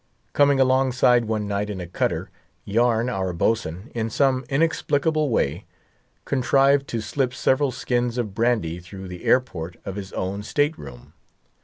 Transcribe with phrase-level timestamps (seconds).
[0.33, 2.31] Coming alongside one night in a cutter,
[2.65, 5.65] Yarn, our boatswain, in some inexplicable way,
[6.25, 10.75] contrived to slip several skins of brandy through the air port of his own state
[10.75, 11.13] room.